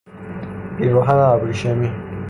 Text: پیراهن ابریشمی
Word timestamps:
پیراهن 0.77 1.15
ابریشمی 1.17 1.91